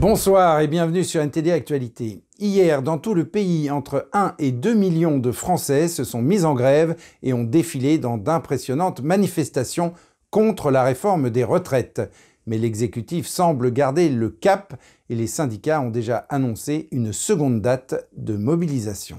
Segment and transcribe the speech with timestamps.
[0.00, 2.22] Bonsoir et bienvenue sur NTD Actualité.
[2.38, 6.46] Hier, dans tout le pays, entre 1 et 2 millions de Français se sont mis
[6.46, 9.92] en grève et ont défilé dans d'impressionnantes manifestations
[10.30, 12.00] contre la réforme des retraites.
[12.46, 14.72] Mais l'exécutif semble garder le cap
[15.10, 19.18] et les syndicats ont déjà annoncé une seconde date de mobilisation.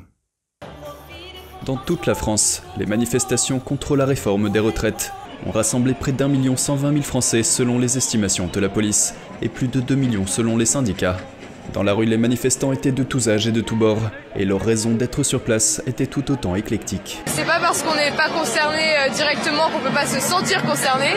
[1.63, 5.11] Dans toute la France, les manifestations contre la réforme des retraites
[5.45, 9.13] ont rassemblé près d'un million cent vingt mille Français selon les estimations de la police
[9.41, 11.17] et plus de 2 millions selon les syndicats.
[11.73, 14.61] Dans la rue, les manifestants étaient de tous âges et de tous bords, et leur
[14.61, 17.21] raison d'être sur place était tout autant éclectique.
[17.27, 21.15] C'est pas parce qu'on n'est pas concerné euh, directement qu'on peut pas se sentir concerné.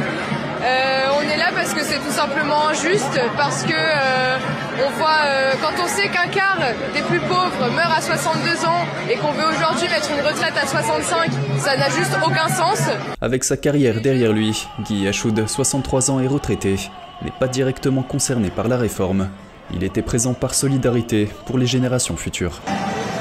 [0.64, 4.38] Euh, on est là parce que c'est tout simplement injuste, parce que euh,
[4.86, 5.20] on voit
[5.60, 6.58] quand on sait qu'un quart
[6.94, 10.66] des plus pauvres meurt à 62 ans et qu'on veut aujourd'hui mettre une retraite à
[10.66, 12.80] 65, ça n'a juste aucun sens.
[13.20, 16.76] Avec sa carrière derrière lui, Guy Achoud, 63 ans et retraité,
[17.22, 19.28] n'est pas directement concerné par la réforme.
[19.72, 22.60] Il était présent par solidarité pour les générations futures.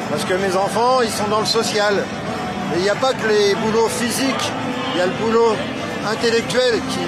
[0.09, 1.96] Parce que mes enfants, ils sont dans le social.
[2.73, 4.52] Et il n'y a pas que les boulots physiques,
[4.94, 5.56] il y a le boulot
[6.08, 7.00] intellectuel qui,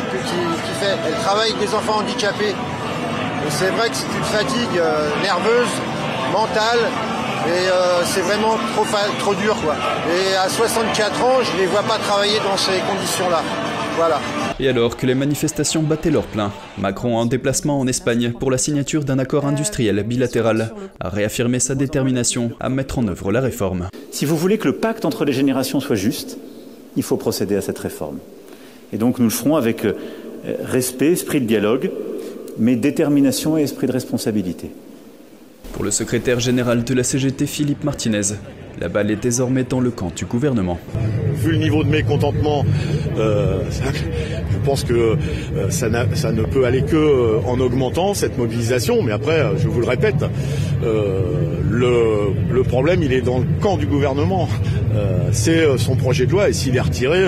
[0.79, 0.95] fait.
[1.07, 2.51] Elle travaille avec des enfants handicapés.
[2.51, 5.69] Et c'est vrai que c'est une fatigue euh, nerveuse,
[6.33, 6.79] mentale,
[7.45, 8.85] et euh, c'est vraiment trop,
[9.19, 9.55] trop dur.
[9.63, 9.75] Quoi.
[10.09, 13.43] Et à 64 ans, je ne les vois pas travailler dans ces conditions-là.
[13.95, 14.19] Voilà.
[14.59, 18.57] Et alors que les manifestations battaient leur plein, Macron, en déplacement en Espagne pour la
[18.57, 23.89] signature d'un accord industriel bilatéral, a réaffirmé sa détermination à mettre en œuvre la réforme.
[24.11, 26.38] Si vous voulez que le pacte entre les générations soit juste,
[26.97, 28.19] il faut procéder à cette réforme.
[28.95, 29.91] Et donc nous le ferons avec euh,
[30.63, 31.91] respect, esprit de dialogue,
[32.57, 34.71] mais détermination et esprit de responsabilité.
[35.73, 38.21] Pour le secrétaire général de la CGT, Philippe Martinez,
[38.79, 40.77] la balle est désormais dans le camp du gouvernement.
[41.33, 42.66] Vu le niveau de mécontentement,
[43.17, 43.59] euh,
[44.51, 49.01] je pense que euh, ça, ça, ne peut aller que euh, en augmentant cette mobilisation.
[49.01, 50.23] Mais après, je vous le répète,
[50.81, 54.47] le, le, problème, il est dans le camp du gouvernement.
[55.31, 57.19] C'est son projet de loi et s'il est retiré,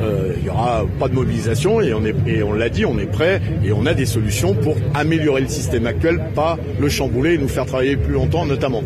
[0.00, 3.06] il n'y aura pas de mobilisation et on, est, et on l'a dit, on est
[3.06, 7.38] prêt et on a des solutions pour améliorer le système actuel, pas le chambouler et
[7.38, 8.82] nous faire travailler plus longtemps notamment.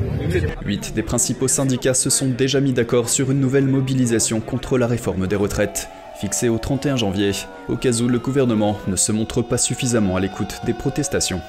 [0.64, 4.86] Huit des principaux syndicats se sont déjà mis d'accord sur une nouvelle mobilisation contre la
[4.86, 5.88] réforme des retraites,
[6.20, 7.32] fixée au 31 janvier,
[7.69, 11.41] au cas où le gouvernement ne se montre pas suffisamment à l'écoute des protestations.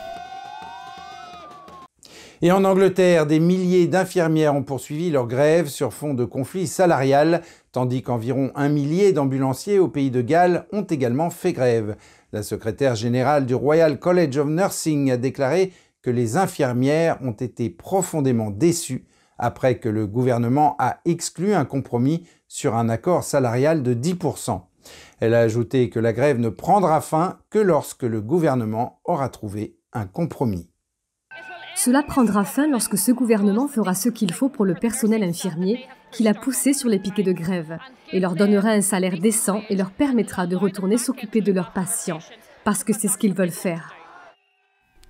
[2.43, 7.43] Et en Angleterre, des milliers d'infirmières ont poursuivi leur grève sur fond de conflit salarial,
[7.71, 11.95] tandis qu'environ un millier d'ambulanciers au pays de Galles ont également fait grève.
[12.31, 15.71] La secrétaire générale du Royal College of Nursing a déclaré
[16.01, 19.05] que les infirmières ont été profondément déçues
[19.37, 24.61] après que le gouvernement a exclu un compromis sur un accord salarial de 10%.
[25.19, 29.77] Elle a ajouté que la grève ne prendra fin que lorsque le gouvernement aura trouvé
[29.93, 30.70] un compromis.
[31.75, 36.27] Cela prendra fin lorsque ce gouvernement fera ce qu'il faut pour le personnel infirmier qu'il
[36.27, 37.77] a poussé sur les piquets de grève
[38.11, 42.19] et leur donnera un salaire décent et leur permettra de retourner s'occuper de leurs patients,
[42.63, 43.95] parce que c'est ce qu'ils veulent faire.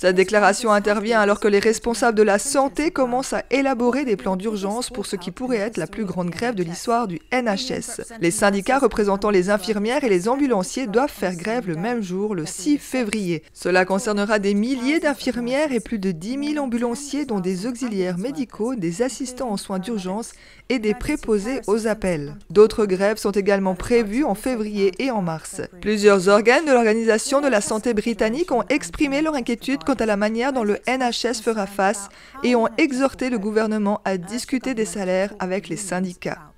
[0.02, 4.36] Sa déclaration intervient alors que les responsables de la santé commencent à élaborer des plans
[4.36, 8.02] d'urgence pour ce qui pourrait être la plus grande grève de l'histoire du NHS.
[8.20, 12.48] Les syndicats représentant les infirmières et les ambulanciers doivent faire grève le même jour, le
[12.48, 13.44] 6 février.
[13.54, 18.74] Cela concernera des milliers d'infirmières et plus de 10 000 ambulanciers, dont des auxiliaires médicaux,
[18.74, 20.32] des assistants en soins d'urgence
[20.70, 22.38] et des préposés aux appels.
[22.50, 25.62] D'autres grèves sont également prévues en février et en mars.
[25.80, 30.16] Plusieurs organes de l'Organisation de la santé britannique ont exprimé leur inquiétude quant à la
[30.16, 32.08] manière dont le NHS fera face
[32.46, 36.54] et ont exhorté le gouvernement à discuter des salaires avec les syndicats.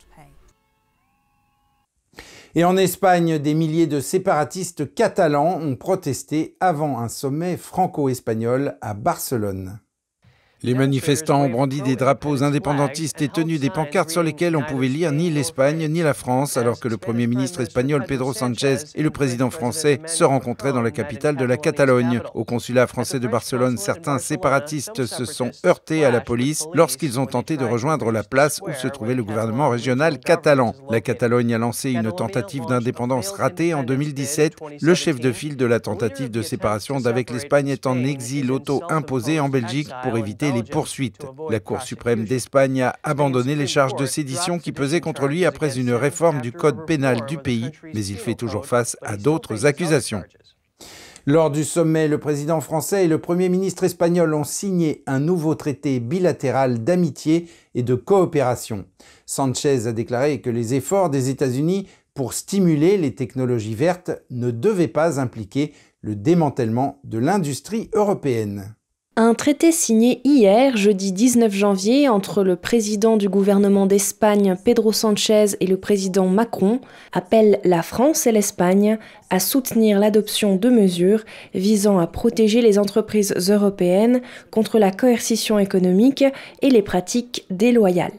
[2.53, 8.93] Et en Espagne, des milliers de séparatistes catalans ont protesté avant un sommet franco-espagnol à
[8.93, 9.79] Barcelone.
[10.65, 14.87] Les manifestants ont brandi des drapeaux indépendantistes et tenu des pancartes sur lesquelles on pouvait
[14.87, 19.03] lire ni l'Espagne ni la France, alors que le Premier ministre espagnol Pedro Sanchez et
[19.03, 22.21] le président français se rencontraient dans la capitale de la Catalogne.
[22.33, 27.25] Au consulat français de Barcelone, certains séparatistes se sont heurtés à la police lorsqu'ils ont
[27.25, 30.73] tenté de rejoindre la place où se trouvait le gouvernement régional catalan.
[30.89, 34.55] La Catalogne a lancé une tentative d'indépendance ratée en 2017.
[34.79, 39.41] Le chef de file de la tentative de séparation d'avec l'Espagne est en exil auto-imposé
[39.41, 41.25] en Belgique pour éviter les poursuites.
[41.49, 45.77] La Cour suprême d'Espagne a abandonné les charges de sédition qui pesaient contre lui après
[45.77, 50.23] une réforme du code pénal du pays, mais il fait toujours face à d'autres accusations.
[51.25, 55.55] Lors du sommet, le président français et le Premier ministre espagnol ont signé un nouveau
[55.55, 58.85] traité bilatéral d'amitié et de coopération.
[59.25, 64.89] Sanchez a déclaré que les efforts des États-Unis pour stimuler les technologies vertes ne devaient
[64.89, 68.75] pas impliquer le démantèlement de l'industrie européenne.
[69.15, 75.55] Un traité signé hier, jeudi 19 janvier, entre le président du gouvernement d'Espagne, Pedro Sanchez,
[75.59, 76.81] et le président Macron,
[77.11, 78.97] appelle la France et l'Espagne
[79.29, 86.25] à soutenir l'adoption de mesures visant à protéger les entreprises européennes contre la coercition économique
[86.63, 88.17] et les pratiques déloyales.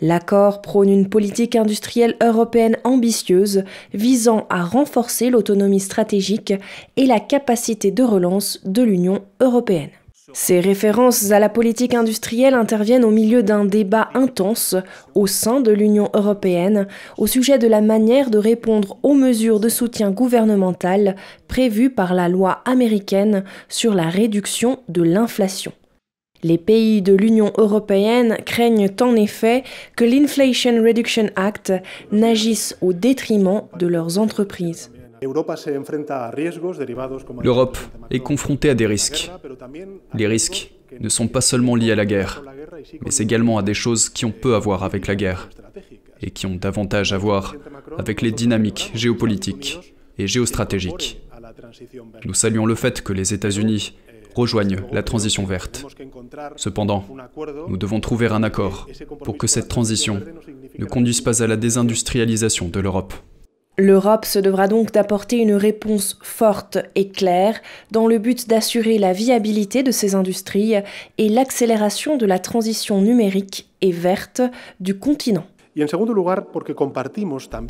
[0.00, 6.54] L'accord prône une politique industrielle européenne ambitieuse visant à renforcer l'autonomie stratégique
[6.96, 9.90] et la capacité de relance de l'Union européenne.
[10.32, 14.76] Ces références à la politique industrielle interviennent au milieu d'un débat intense
[15.14, 16.86] au sein de l'Union européenne
[17.18, 21.16] au sujet de la manière de répondre aux mesures de soutien gouvernemental
[21.48, 25.72] prévues par la loi américaine sur la réduction de l'inflation.
[26.42, 29.62] Les pays de l'Union européenne craignent en effet
[29.96, 31.72] que l'Inflation Reduction Act
[32.12, 34.90] n'agisse au détriment de leurs entreprises.
[37.42, 37.78] L'Europe
[38.10, 39.30] est confrontée à des risques.
[40.14, 42.42] Les risques ne sont pas seulement liés à la guerre,
[43.04, 45.50] mais également à des choses qui ont peu à voir avec la guerre
[46.22, 47.54] et qui ont davantage à voir
[47.98, 51.20] avec les dynamiques géopolitiques et géostratégiques.
[52.24, 53.96] Nous saluons le fait que les États-Unis
[54.34, 55.84] rejoignent la transition verte.
[56.56, 57.04] Cependant,
[57.68, 58.86] nous devons trouver un accord
[59.24, 60.20] pour que cette transition
[60.78, 63.14] ne conduise pas à la désindustrialisation de l'Europe.
[63.78, 69.14] L'Europe se devra donc d'apporter une réponse forte et claire dans le but d'assurer la
[69.14, 70.74] viabilité de ces industries
[71.16, 74.42] et l'accélération de la transition numérique et verte
[74.80, 75.46] du continent.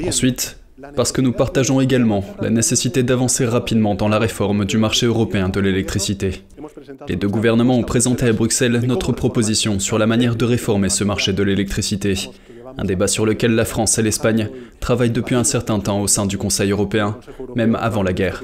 [0.04, 0.58] Ensuite,
[0.96, 5.48] parce que nous partageons également la nécessité d'avancer rapidement dans la réforme du marché européen
[5.48, 6.42] de l'électricité.
[7.08, 11.04] Les deux gouvernements ont présenté à Bruxelles notre proposition sur la manière de réformer ce
[11.04, 12.14] marché de l'électricité
[12.80, 14.48] un débat sur lequel la France et l'Espagne
[14.80, 17.18] travaillent depuis un certain temps au sein du Conseil européen,
[17.54, 18.42] même avant la guerre.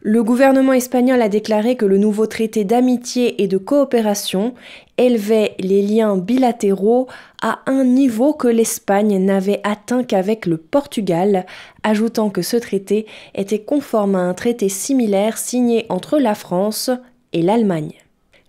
[0.00, 4.54] Le gouvernement espagnol a déclaré que le nouveau traité d'amitié et de coopération
[4.98, 7.08] élevait les liens bilatéraux
[7.40, 11.46] à un niveau que l'Espagne n'avait atteint qu'avec le Portugal,
[11.82, 16.90] ajoutant que ce traité était conforme à un traité similaire signé entre la France
[17.32, 17.94] et l'Allemagne.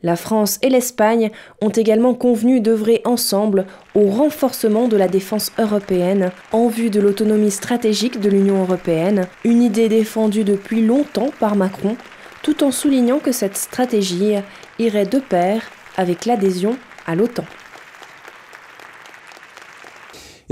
[0.02, 1.30] La France et l'Espagne
[1.62, 3.66] ont également convenu d'œuvrer ensemble
[3.96, 9.62] au renforcement de la défense européenne en vue de l'autonomie stratégique de l'Union européenne, une
[9.62, 11.98] idée défendue depuis longtemps par Macron,
[12.44, 14.36] tout en soulignant que cette stratégie
[14.80, 15.64] irait de pair
[15.98, 17.44] avec l'adhésion à l'OTAN.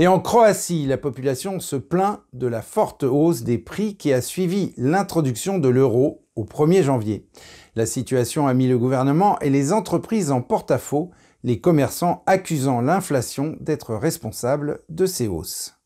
[0.00, 4.20] Et en Croatie, la population se plaint de la forte hausse des prix qui a
[4.20, 7.26] suivi l'introduction de l'euro au 1er janvier.
[7.74, 11.10] La situation a mis le gouvernement et les entreprises en porte-à-faux,
[11.42, 15.77] les commerçants accusant l'inflation d'être responsable de ces hausses.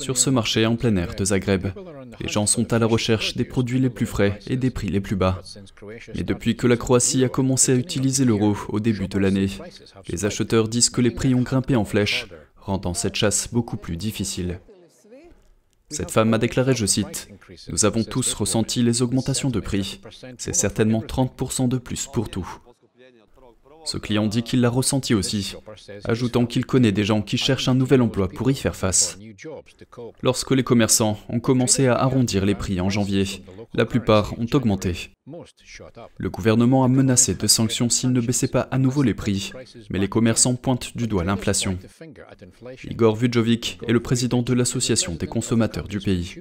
[0.00, 1.68] Sur ce marché en plein air de Zagreb,
[2.20, 5.00] les gens sont à la recherche des produits les plus frais et des prix les
[5.00, 5.42] plus bas.
[6.14, 9.50] Mais depuis que la Croatie a commencé à utiliser l'euro au début de l'année,
[10.08, 13.96] les acheteurs disent que les prix ont grimpé en flèche, rendant cette chasse beaucoup plus
[13.96, 14.58] difficile.
[15.88, 17.28] Cette femme a déclaré, je cite,
[17.68, 20.00] Nous avons tous ressenti les augmentations de prix.
[20.38, 22.58] C'est certainement 30% de plus pour tout.
[23.84, 25.54] Ce client dit qu'il l'a ressenti aussi,
[26.04, 29.18] ajoutant qu'il connaît des gens qui cherchent un nouvel emploi pour y faire face.
[30.22, 33.24] Lorsque les commerçants ont commencé à arrondir les prix en janvier,
[33.74, 35.10] la plupart ont augmenté.
[36.18, 39.52] Le gouvernement a menacé de sanctions s'il ne baissait pas à nouveau les prix,
[39.90, 41.78] mais les commerçants pointent du doigt l'inflation.
[42.84, 46.36] Igor Vujovic est le président de l'association des consommateurs du pays.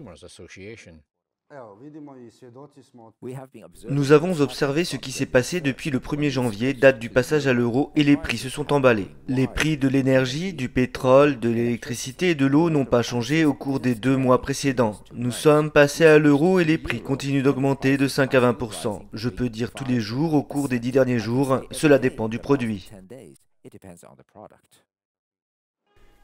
[3.89, 7.53] Nous avons observé ce qui s'est passé depuis le 1er janvier, date du passage à
[7.53, 9.09] l'euro, et les prix se sont emballés.
[9.27, 13.53] Les prix de l'énergie, du pétrole, de l'électricité et de l'eau n'ont pas changé au
[13.53, 14.99] cours des deux mois précédents.
[15.13, 19.01] Nous sommes passés à l'euro et les prix continuent d'augmenter de 5 à 20%.
[19.13, 22.39] Je peux dire tous les jours au cours des dix derniers jours, cela dépend du
[22.39, 22.89] produit.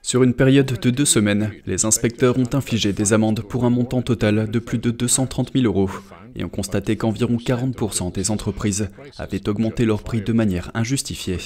[0.10, 4.02] Sur une période de deux semaines, les inspecteurs ont infligé des amendes pour un montant
[4.02, 5.88] total de plus de 230 000 euros
[6.36, 8.90] et ont constaté qu'environ 40% des entreprises
[9.20, 11.38] avaient augmenté leurs prix de manière injustifiée.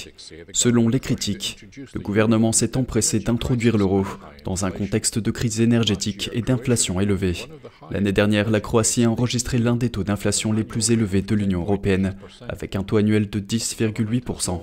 [0.52, 4.06] Selon les critiques, le gouvernement s'est empressé d'introduire l'euro
[4.46, 7.36] dans un contexte de crise énergétique et d'inflation élevée.
[7.90, 11.60] L'année dernière, la Croatie a enregistré l'un des taux d'inflation les plus élevés de l'Union
[11.60, 12.16] européenne,
[12.48, 14.60] avec un taux annuel de 10,8%.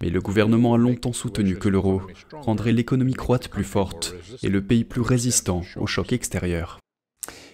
[0.00, 4.84] Mais le gouvernement a longtemps soutenu que l'euro rendrait l'économie plus forte et le pays
[4.84, 6.78] plus résistant aux chocs extérieurs.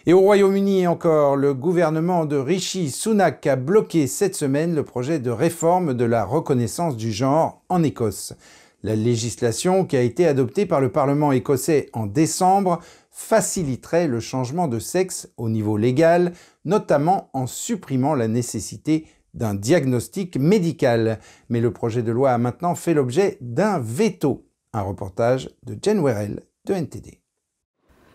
[0.07, 5.19] Et au Royaume-Uni encore, le gouvernement de Rishi Sunak a bloqué cette semaine le projet
[5.19, 8.35] de réforme de la reconnaissance du genre en Écosse.
[8.83, 12.81] La législation qui a été adoptée par le Parlement écossais en décembre
[13.11, 16.33] faciliterait le changement de sexe au niveau légal,
[16.65, 21.19] notamment en supprimant la nécessité d'un diagnostic médical.
[21.49, 24.46] Mais le projet de loi a maintenant fait l'objet d'un veto.
[24.73, 27.21] Un reportage de Jen Werrell de NTD.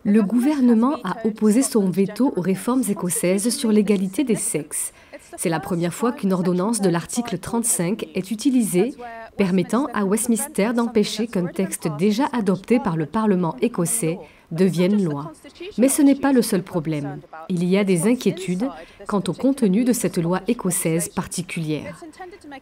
[0.03, 4.93] Le gouvernement a opposé son veto aux réformes écossaises sur l'égalité des sexes.
[5.37, 8.95] C'est la première fois qu'une ordonnance de l'article 35 est utilisée,
[9.37, 14.17] permettant à Westminster d'empêcher qu'un texte déjà adopté par le Parlement écossais
[14.51, 15.31] devienne loi.
[15.77, 17.19] Mais ce n'est pas le seul problème.
[17.47, 18.67] Il y a des inquiétudes
[19.07, 22.01] quant au contenu de cette loi écossaise particulière.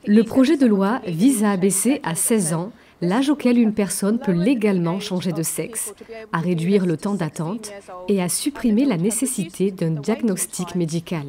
[0.06, 4.32] Le projet de loi vise à abaisser à 16 ans l'âge auquel une personne peut
[4.32, 5.94] légalement changer de sexe,
[6.32, 7.72] à réduire le temps d'attente
[8.08, 11.26] et à supprimer la nécessité d'un diagnostic médical.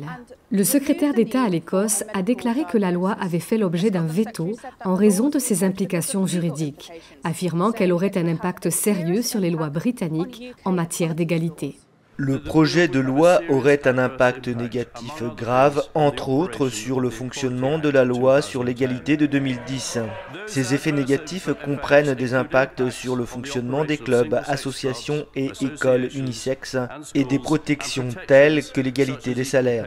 [0.51, 4.53] Le secrétaire d'État à l'Écosse a déclaré que la loi avait fait l'objet d'un veto
[4.85, 6.91] en raison de ses implications juridiques,
[7.23, 11.79] affirmant qu'elle aurait un impact sérieux sur les lois britanniques en matière d'égalité.
[12.23, 17.89] Le projet de loi aurait un impact négatif grave, entre autres sur le fonctionnement de
[17.89, 20.01] la loi sur l'égalité de 2010.
[20.47, 26.77] Ces effets négatifs comprennent des impacts sur le fonctionnement des clubs, associations et écoles unisexes
[27.15, 29.87] et des protections telles que l'égalité des salaires.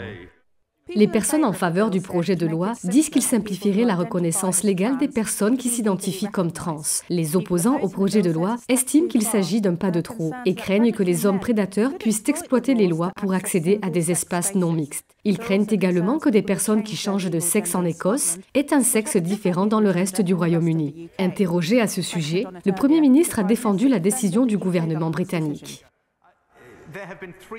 [0.96, 5.08] Les personnes en faveur du projet de loi disent qu'il simplifierait la reconnaissance légale des
[5.08, 6.82] personnes qui s'identifient comme trans.
[7.10, 10.92] Les opposants au projet de loi estiment qu'il s'agit d'un pas de trop et craignent
[10.92, 15.16] que les hommes prédateurs puissent exploiter les lois pour accéder à des espaces non mixtes.
[15.24, 19.18] Ils craignent également que des personnes qui changent de sexe en Écosse aient un sexe
[19.18, 21.10] différent dans le reste du Royaume-Uni.
[21.18, 25.86] Interrogé à ce sujet, le Premier ministre a défendu la décision du gouvernement britannique.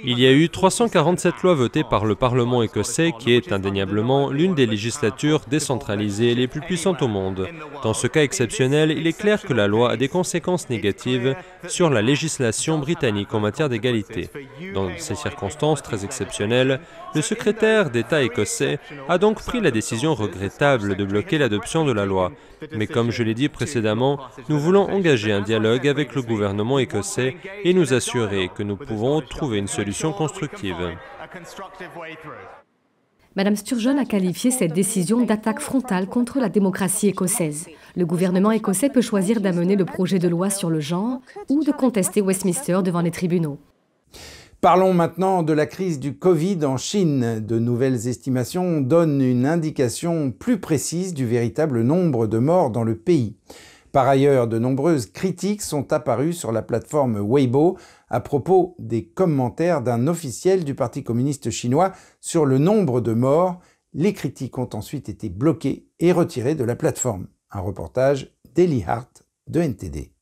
[0.03, 4.55] Il y a eu 347 lois votées par le Parlement écossais, qui est indéniablement l'une
[4.55, 7.49] des législatures décentralisées les plus puissantes au monde.
[7.83, 11.37] Dans ce cas exceptionnel, il est clair que la loi a des conséquences négatives
[11.69, 14.31] sur la législation britannique en matière d'égalité.
[14.75, 16.81] Dans ces circonstances très exceptionnelles,
[17.15, 18.79] le secrétaire d'État écossais
[19.09, 22.33] a donc pris la décision regrettable de bloquer l'adoption de la loi.
[22.73, 27.37] Mais comme je l'ai dit précédemment, nous voulons engager un dialogue avec le gouvernement écossais
[27.63, 30.77] et nous assurer que nous pouvons trouver une solution constructive.
[33.37, 37.67] Madame Sturgeon a qualifié cette décision d'attaque frontale contre la démocratie écossaise.
[37.97, 41.73] Le gouvernement écossais peut choisir d'amener le projet de loi sur le genre ou de
[41.73, 43.59] contester Westminster devant les tribunaux.
[44.65, 47.39] Parlons maintenant de la crise du Covid en Chine.
[47.39, 52.97] De nouvelles estimations donnent une indication plus précise du véritable nombre de morts dans le
[52.97, 53.37] pays.
[53.93, 57.77] Par ailleurs, de nombreuses critiques sont apparues sur la plateforme Weibo
[58.09, 61.93] à propos des commentaires d'un officiel du Parti communiste chinois
[62.23, 63.61] sur le nombre de morts.
[63.93, 67.27] Les critiques ont ensuite été bloquées et retirées de la plateforme.
[67.51, 70.14] Un reportage d'Eli Hart de NTD.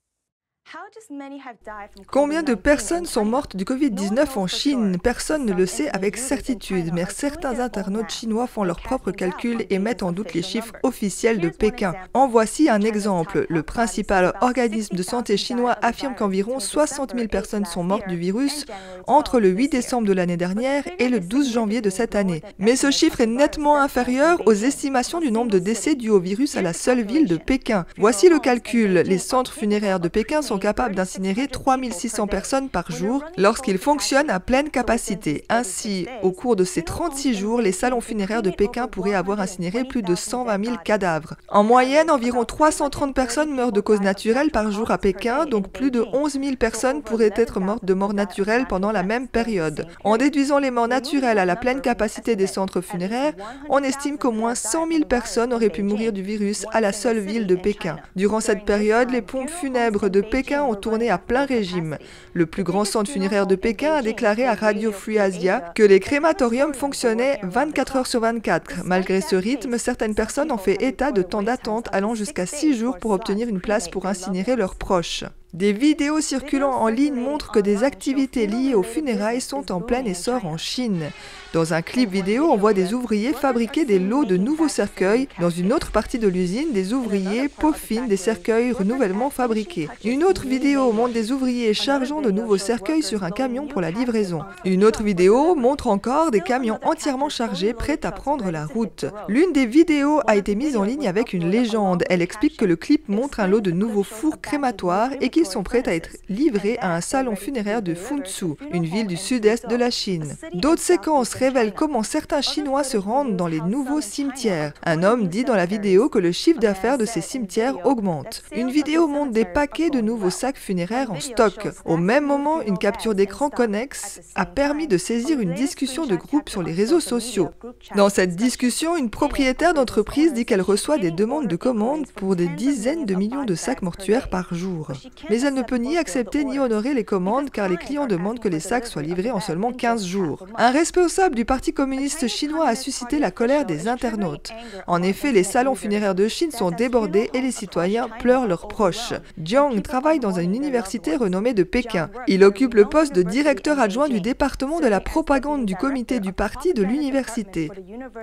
[2.10, 4.96] Combien de personnes sont mortes du Covid-19 en Chine?
[5.02, 9.78] Personne ne le sait avec certitude, mais certains internautes chinois font leurs propres calculs et
[9.78, 11.94] mettent en doute les chiffres officiels de Pékin.
[12.14, 13.46] En voici un exemple.
[13.50, 18.64] Le principal organisme de santé chinois affirme qu'environ 60 000 personnes sont mortes du virus
[19.06, 22.42] entre le 8 décembre de l'année dernière et le 12 janvier de cette année.
[22.58, 26.56] Mais ce chiffre est nettement inférieur aux estimations du nombre de décès dus au virus
[26.56, 27.84] à la seule ville de Pékin.
[27.98, 28.92] Voici le calcul.
[28.92, 34.40] Les centres funéraires de Pékin sont capables d'incinérer 3600 personnes par jour lorsqu'ils fonctionnent à
[34.40, 35.44] pleine capacité.
[35.48, 39.84] Ainsi, au cours de ces 36 jours, les salons funéraires de Pékin pourraient avoir incinéré
[39.84, 41.34] plus de 120 000 cadavres.
[41.48, 45.90] En moyenne, environ 330 personnes meurent de causes naturelles par jour à Pékin, donc plus
[45.90, 49.86] de 11 000 personnes pourraient être mortes de mort naturelle pendant la même période.
[50.04, 53.34] En déduisant les morts naturelles à la pleine capacité des centres funéraires,
[53.68, 57.18] on estime qu'au moins 100 000 personnes auraient pu mourir du virus à la seule
[57.18, 57.96] ville de Pékin.
[58.16, 61.98] Durant cette période, les pompes funèbres de Pékin ont tourné à plein régime.
[62.34, 66.00] Le plus grand centre funéraire de Pékin a déclaré à Radio Free Asia que les
[66.00, 68.84] crématoriums fonctionnaient 24 heures sur 24.
[68.84, 72.98] Malgré ce rythme, certaines personnes ont fait état de temps d'attente allant jusqu'à 6 jours
[72.98, 75.24] pour obtenir une place pour incinérer leurs proches.
[75.52, 80.02] Des vidéos circulant en ligne montrent que des activités liées aux funérailles sont en plein
[80.04, 81.10] essor en Chine.
[81.52, 85.28] Dans un clip vidéo, on voit des ouvriers fabriquer des lots de nouveaux cercueils.
[85.38, 89.90] Dans une autre partie de l'usine, des ouvriers peaufinent des cercueils renouvellement fabriqués.
[90.02, 93.90] Une autre vidéo montre des ouvriers chargeant de nouveaux cercueils sur un camion pour la
[93.90, 94.40] livraison.
[94.64, 99.04] Une autre vidéo montre encore des camions entièrement chargés prêts à prendre la route.
[99.28, 102.04] L'une des vidéos a été mise en ligne avec une légende.
[102.08, 105.62] Elle explique que le clip montre un lot de nouveaux fours crématoires et qu'ils sont
[105.62, 109.76] prêts à être livrés à un salon funéraire de Funsu, une ville du sud-est de
[109.76, 110.34] la Chine.
[110.54, 114.72] D'autres séquences révèle comment certains Chinois se rendent dans les nouveaux cimetières.
[114.84, 118.44] Un homme dit dans la vidéo que le chiffre d'affaires de ces cimetières augmente.
[118.54, 121.66] Une vidéo montre des paquets de nouveaux sacs funéraires en stock.
[121.84, 126.48] Au même moment, une capture d'écran connexe a permis de saisir une discussion de groupe
[126.48, 127.50] sur les réseaux sociaux.
[127.96, 132.46] Dans cette discussion, une propriétaire d'entreprise dit qu'elle reçoit des demandes de commandes pour des
[132.46, 134.92] dizaines de millions de sacs mortuaires par jour.
[135.28, 138.48] Mais elle ne peut ni accepter ni honorer les commandes car les clients demandent que
[138.48, 140.46] les sacs soient livrés en seulement 15 jours.
[140.56, 144.50] Un responsable du Parti communiste chinois a suscité la colère des internautes.
[144.86, 149.14] En effet, les salons funéraires de Chine sont débordés et les citoyens pleurent leurs proches.
[149.42, 152.10] Jiang travaille dans une université renommée de Pékin.
[152.28, 156.32] Il occupe le poste de directeur adjoint du département de la propagande du comité du
[156.32, 157.70] parti de l'université.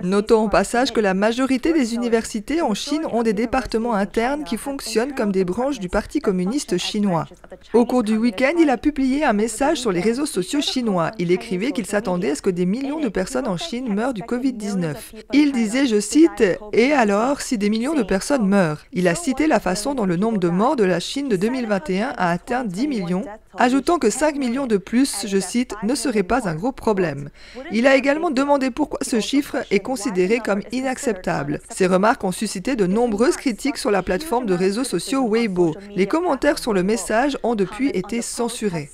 [0.02, 4.56] Notons au passage que la majorité des universités en Chine ont des départements internes qui
[4.56, 7.26] fonctionnent comme des branches du Parti communiste chinois.
[7.72, 11.10] Au cours du week-end, il a publié un message sur les réseaux sociaux chinois.
[11.18, 14.22] Il écrivait qu'il s'attendait à ce que des millions de personnes en Chine meurent du
[14.22, 14.94] Covid-19.
[15.32, 16.42] Il disait, je cite,
[16.72, 20.16] Et alors, si des millions de personnes meurent Il a cité la façon dont le
[20.16, 23.24] nombre de morts de la Chine de 2021 a atteint 10 millions,
[23.56, 27.30] ajoutant que 5 millions de plus, je cite, ne serait pas un gros problème.
[27.72, 31.60] Il a également demandé pourquoi ce chiffre est considéré comme inacceptable.
[31.70, 35.74] Ces remarques ont suscité de nombreuses critiques sur la plateforme de réseaux sociaux Weibo.
[35.94, 38.88] Les commentaires sur le message ont depuis été censurés.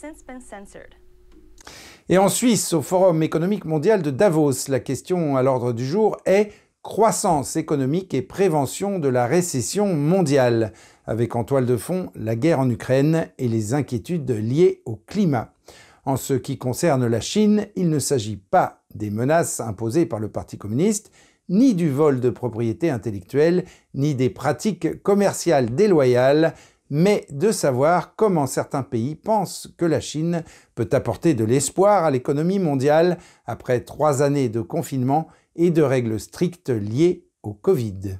[2.08, 6.16] Et en Suisse, au Forum économique mondial de Davos, la question à l'ordre du jour
[6.24, 10.72] est croissance économique et prévention de la récession mondiale,
[11.04, 15.52] avec en toile de fond la guerre en Ukraine et les inquiétudes liées au climat.
[16.04, 20.28] En ce qui concerne la Chine, il ne s'agit pas des menaces imposées par le
[20.28, 21.10] Parti communiste,
[21.48, 26.54] ni du vol de propriété intellectuelle, ni des pratiques commerciales déloyales,
[26.90, 32.10] mais de savoir comment certains pays pensent que la Chine peut apporter de l'espoir à
[32.10, 38.18] l'économie mondiale après trois années de confinement et de règles strictes liées au Covid.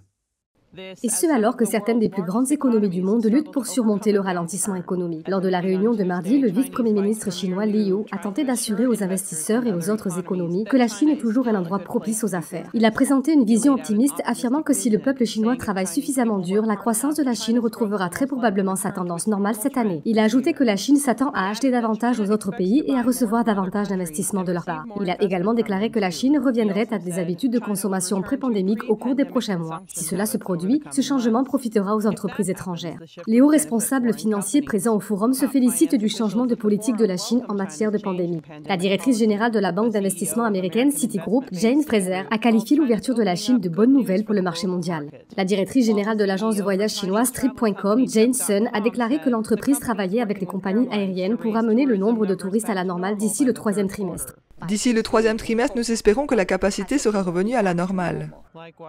[1.03, 4.21] Et ce alors que certaines des plus grandes économies du monde luttent pour surmonter le
[4.21, 5.27] ralentissement économique.
[5.29, 9.03] Lors de la réunion de mardi, le vice-premier ministre chinois Liu a tenté d'assurer aux
[9.03, 12.69] investisseurs et aux autres économies que la Chine est toujours un endroit propice aux affaires.
[12.75, 16.67] Il a présenté une vision optimiste affirmant que si le peuple chinois travaille suffisamment dur,
[16.67, 20.03] la croissance de la Chine retrouvera très probablement sa tendance normale cette année.
[20.05, 23.03] Il a ajouté que la Chine s'attend à acheter davantage aux autres pays et à
[23.03, 24.85] recevoir davantage d'investissements de leur part.
[25.01, 28.97] Il a également déclaré que la Chine reviendrait à des habitudes de consommation pré-pandémique au
[28.97, 29.83] cours des prochains mois.
[29.87, 32.99] Si cela se produit, ce changement profitera aux entreprises étrangères.
[33.27, 37.17] Les hauts responsables financiers présents au forum se félicitent du changement de politique de la
[37.17, 38.43] Chine en matière de pandémie.
[38.69, 43.23] La directrice générale de la banque d'investissement américaine Citigroup, Jane Fraser, a qualifié l'ouverture de
[43.23, 45.09] la Chine de bonne nouvelle pour le marché mondial.
[45.37, 49.79] La directrice générale de l'agence de voyage chinoise Trip.com, Jane Sun, a déclaré que l'entreprise
[49.79, 53.45] travaillait avec les compagnies aériennes pour amener le nombre de touristes à la normale d'ici
[53.45, 54.35] le troisième trimestre.
[54.69, 58.33] D'ici le troisième trimestre, nous espérons que la capacité sera revenue à la normale.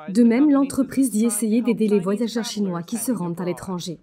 [0.10, 4.00] De même, l'entreprise dit essayer d'aider les voyageurs chinois qui se rendent à l'étranger.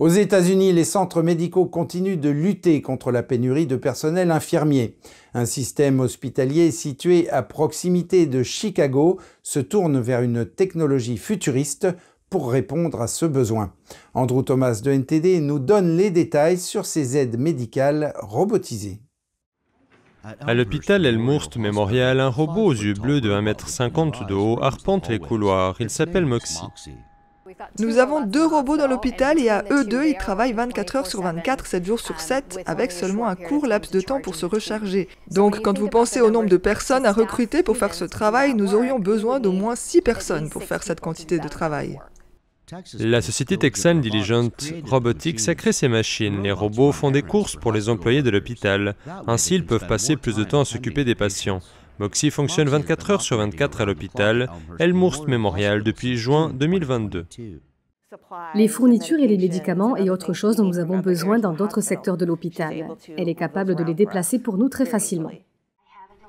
[0.00, 4.98] Aux États-Unis, les centres médicaux continuent de lutter contre la pénurie de personnel infirmier.
[5.34, 11.86] Un système hospitalier situé à proximité de Chicago se tourne vers une technologie futuriste
[12.28, 13.72] pour répondre à ce besoin.
[14.14, 19.03] Andrew Thomas de NTD nous donne les détails sur ces aides médicales robotisées.
[20.40, 25.08] À l'hôpital Elmhurst Memorial, un robot aux yeux bleus de 1,50 m de haut arpente
[25.10, 25.76] les couloirs.
[25.80, 26.62] Il s'appelle Moxie.
[27.78, 31.20] Nous avons deux robots dans l'hôpital et à eux deux, ils travaillent 24 heures sur
[31.20, 35.08] 24, 7 jours sur 7, avec seulement un court laps de temps pour se recharger.
[35.30, 38.74] Donc, quand vous pensez au nombre de personnes à recruter pour faire ce travail, nous
[38.74, 41.98] aurions besoin d'au moins 6 personnes pour faire cette quantité de travail.
[42.98, 44.50] La société texane Diligent
[44.86, 46.42] Robotics a créé ces machines.
[46.42, 48.94] Les robots font des courses pour les employés de l'hôpital.
[49.26, 51.60] Ainsi, ils peuvent passer plus de temps à s'occuper des patients.
[51.98, 57.26] Moxie fonctionne 24 heures sur 24 à l'hôpital Elmhurst Memorial depuis juin 2022.
[58.54, 62.16] Les fournitures et les médicaments et autres choses dont nous avons besoin dans d'autres secteurs
[62.16, 62.88] de l'hôpital.
[63.16, 65.30] Elle est capable de les déplacer pour nous très facilement.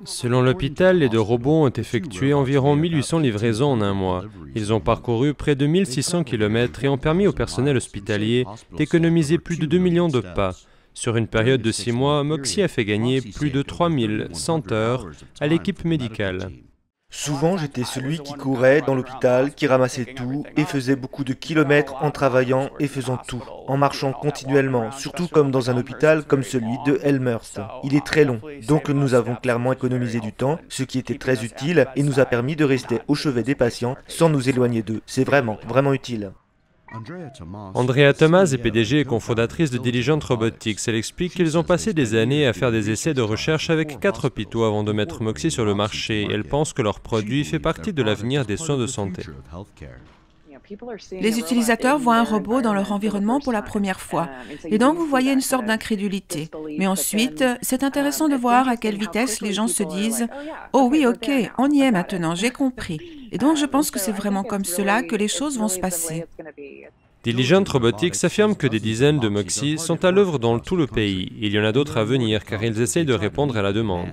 [0.03, 4.25] Selon l'hôpital, les deux robots ont effectué environ 1800 livraisons en un mois.
[4.55, 8.45] Ils ont parcouru près de 1600 km et ont permis au personnel hospitalier
[8.77, 10.55] d'économiser plus de 2 millions de pas.
[10.93, 15.07] Sur une période de 6 mois, Moxie a fait gagner plus de 3100 heures
[15.39, 16.51] à l'équipe médicale.
[17.25, 21.95] Souvent, j'étais celui qui courait dans l'hôpital, qui ramassait tout et faisait beaucoup de kilomètres
[22.03, 26.77] en travaillant et faisant tout, en marchant continuellement, surtout comme dans un hôpital comme celui
[26.85, 27.61] de Elmhurst.
[27.83, 31.43] Il est très long, donc nous avons clairement économisé du temps, ce qui était très
[31.43, 35.01] utile et nous a permis de rester au chevet des patients sans nous éloigner d'eux.
[35.07, 36.31] C'est vraiment, vraiment utile.
[37.73, 40.79] Andrea Thomas est PDG et cofondatrice de Diligent Robotics.
[40.87, 44.25] Elle explique qu'ils ont passé des années à faire des essais de recherche avec quatre
[44.25, 46.27] hôpitaux avant de mettre Moxie sur le marché.
[46.31, 49.23] Elle pense que leur produit fait partie de l'avenir des soins de santé.
[51.11, 54.29] Les utilisateurs voient un robot dans leur environnement pour la première fois.
[54.65, 56.49] Et donc, vous voyez une sorte d'incrédulité.
[56.77, 60.23] Mais ensuite, c'est intéressant de voir à quelle vitesse les gens se disent⁇
[60.73, 62.97] Oh oui, ok, on y est maintenant, j'ai compris⁇
[63.31, 66.25] Et donc, je pense que c'est vraiment comme cela que les choses vont se passer.
[67.23, 71.31] Diligent Robotics affirme que des dizaines de Moxie sont à l'œuvre dans tout le pays.
[71.41, 74.11] Il y en a d'autres à venir car ils essayent de répondre à la demande.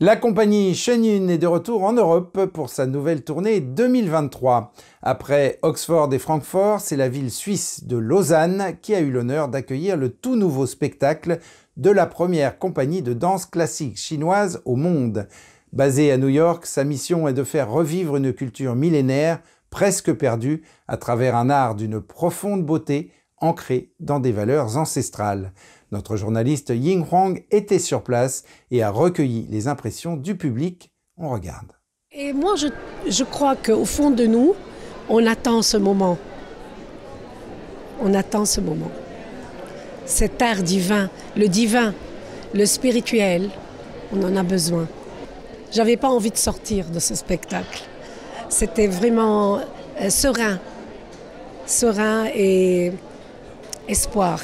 [0.00, 4.72] La compagnie Shenyun est de retour en Europe pour sa nouvelle tournée 2023.
[5.02, 9.96] Après Oxford et Francfort, c'est la ville suisse de Lausanne qui a eu l'honneur d'accueillir
[9.96, 11.38] le tout nouveau spectacle
[11.76, 15.28] de la première compagnie de danse classique chinoise au monde.
[15.72, 20.64] Basée à New York, sa mission est de faire revivre une culture millénaire presque perdue
[20.88, 25.52] à travers un art d'une profonde beauté ancré dans des valeurs ancestrales.
[25.94, 30.90] Notre journaliste Ying Huang était sur place et a recueilli les impressions du public.
[31.16, 31.70] On regarde.
[32.10, 34.56] Et moi, je, crois qu'au fond de nous,
[35.08, 36.18] on attend ce moment.
[38.00, 38.90] On attend ce moment.
[40.04, 41.94] Cet art divin, le divin,
[42.54, 43.50] le spirituel,
[44.12, 44.88] on en a besoin.
[45.70, 47.84] J'avais pas envie de sortir de ce spectacle.
[48.48, 49.60] C'était vraiment
[50.00, 50.58] euh, serein,
[51.66, 52.90] serein et
[53.86, 54.40] espoir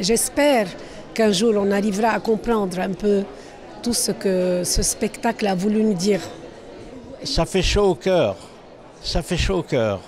[0.00, 0.66] j'espère
[1.14, 3.24] qu'un jour on arrivera à comprendre un peu
[3.82, 6.20] tout ce que ce spectacle a voulu nous dire.
[7.24, 8.36] Ça fait chaud au cœur,
[9.02, 10.00] ça fait chaud au cœur.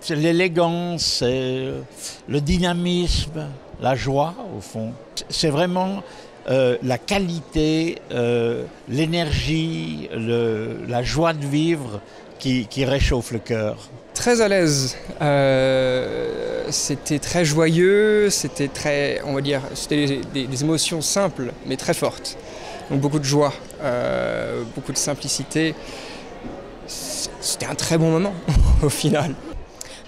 [0.00, 3.48] C'est l'élégance, le dynamisme,
[3.80, 4.92] la joie au fond.
[5.28, 6.02] C'est vraiment
[6.48, 10.08] euh, la qualité, euh, l'énergie,
[10.88, 12.00] la joie de vivre
[12.40, 13.76] qui, qui réchauffe le cœur.
[14.14, 14.96] Très à l'aise.
[15.22, 21.94] Euh, c'était très joyeux, c'était très, on va dire, c'était des, émotions simples mais très
[21.94, 22.36] fortes.
[22.90, 25.74] Donc beaucoup de joie, euh, beaucoup de simplicité.
[26.86, 28.34] C'était un très bon moment
[28.82, 29.34] au final.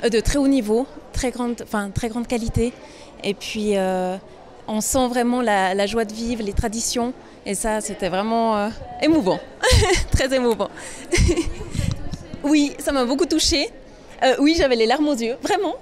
[0.04, 2.72] Euh, de très haut niveau, très grande, enfin très grande qualité.
[3.22, 3.74] Et puis
[4.68, 7.14] on sent vraiment la, joie de vivre, les traditions.
[7.46, 9.40] Et ça, c'était vraiment émouvant,
[10.10, 10.68] très émouvant.
[12.44, 13.68] oui, ça m'a beaucoup touchée.
[14.22, 15.76] Euh, oui, j'avais les larmes aux yeux, vraiment.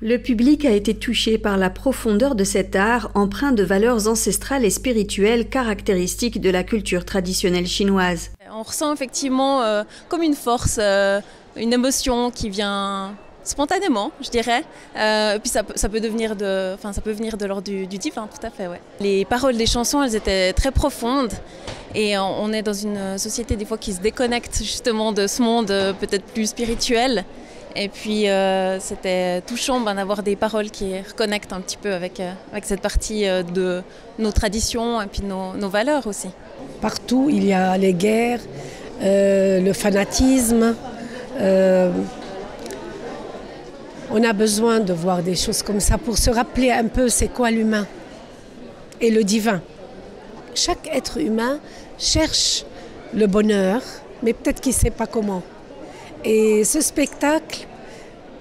[0.00, 4.64] Le public a été touché par la profondeur de cet art empreint de valeurs ancestrales
[4.64, 8.32] et spirituelles caractéristiques de la culture traditionnelle chinoise.
[8.52, 11.20] On ressent effectivement euh, comme une force, euh,
[11.56, 14.64] une émotion qui vient spontanément, je dirais.
[14.96, 18.46] et puis ça, peut devenir de, enfin ça peut venir de l'ordre du, divin, tout
[18.46, 18.66] à fait.
[18.66, 18.80] Ouais.
[19.00, 21.32] Les paroles des chansons, elles étaient très profondes.
[21.94, 25.68] Et on est dans une société des fois qui se déconnecte justement de ce monde
[26.00, 27.24] peut-être plus spirituel.
[27.76, 32.20] Et puis euh, c'était touchant ben, d'avoir des paroles qui reconnectent un petit peu avec,
[32.20, 33.82] euh, avec cette partie euh, de
[34.18, 36.28] nos traditions et puis nos, nos, valeurs aussi.
[36.80, 38.40] Partout, il y a les guerres,
[39.00, 40.76] le fanatisme.
[44.16, 47.26] On a besoin de voir des choses comme ça pour se rappeler un peu c'est
[47.26, 47.84] quoi l'humain
[49.00, 49.60] et le divin.
[50.54, 51.58] Chaque être humain
[51.98, 52.64] cherche
[53.12, 53.82] le bonheur,
[54.22, 55.42] mais peut-être qu'il ne sait pas comment.
[56.24, 57.66] Et ce spectacle,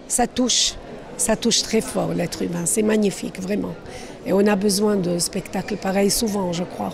[0.07, 0.75] ça touche,
[1.17, 2.65] ça touche très fort l'être humain.
[2.65, 3.73] C'est magnifique, vraiment.
[4.27, 6.93] Et on a besoin de spectacles pareils souvent, je crois.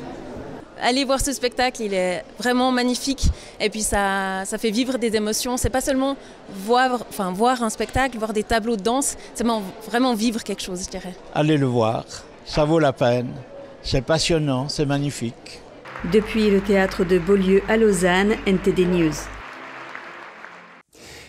[0.81, 3.27] Allez voir ce spectacle, il est vraiment magnifique.
[3.59, 5.57] Et puis ça, ça fait vivre des émotions.
[5.57, 6.15] C'est pas seulement
[6.53, 9.45] voir, enfin, voir un spectacle, voir des tableaux de danse, c'est
[9.87, 11.13] vraiment vivre quelque chose, je dirais.
[11.33, 12.05] Allez le voir,
[12.45, 13.33] ça vaut la peine.
[13.81, 15.61] C'est passionnant, c'est magnifique.
[16.11, 19.13] Depuis le théâtre de Beaulieu à Lausanne, NTD News.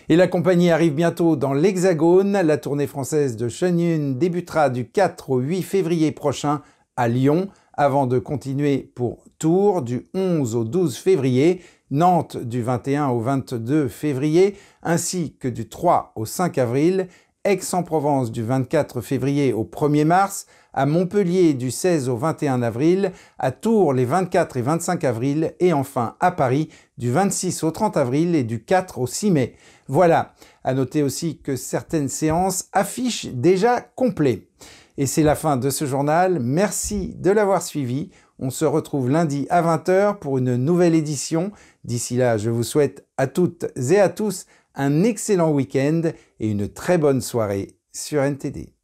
[0.08, 2.32] Et la compagnie arrive bientôt dans l'Hexagone.
[2.32, 6.62] La tournée française de Shenyun débutera du 4 au 8 février prochain
[6.96, 7.48] à Lyon,
[7.80, 13.88] avant de continuer pour Tours du 11 au 12 février, Nantes du 21 au 22
[13.88, 17.08] février, ainsi que du 3 au 5 avril,
[17.44, 23.50] Aix-en-Provence du 24 février au 1er mars, à Montpellier du 16 au 21 avril, à
[23.50, 28.34] Tours les 24 et 25 avril et enfin à Paris du 26 au 30 avril
[28.34, 29.54] et du 4 au 6 mai.
[29.88, 34.48] Voilà, à noter aussi que certaines séances affichent déjà complet.
[35.00, 38.10] Et c'est la fin de ce journal, merci de l'avoir suivi.
[38.38, 41.52] On se retrouve lundi à 20h pour une nouvelle édition.
[41.84, 46.02] D'ici là, je vous souhaite à toutes et à tous un excellent week-end
[46.38, 48.74] et une très bonne soirée sur NTD.